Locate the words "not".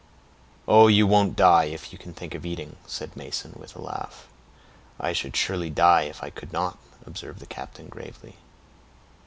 6.51-6.79